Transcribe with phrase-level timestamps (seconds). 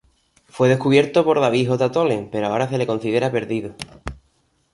[0.49, 1.91] Fue descubierto por David J.
[1.91, 3.75] Tholen, pero ahora se lo considera perdido.